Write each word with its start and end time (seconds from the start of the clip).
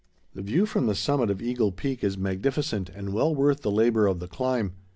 ]The 0.33 0.41
view 0.41 0.65
from 0.65 0.87
the 0.87 0.95
summit 0.95 1.29
of 1.29 1.43
Eagle 1.43 1.71
Peak 1.71 2.03
is 2.03 2.17
magnificent 2.17 2.89
and 2.89 3.13
well 3.13 3.35
worth 3.35 3.61
the 3.61 3.69
labor 3.69 4.07
of 4.07 4.17
the 4.17 4.27
climb. 4.27 4.73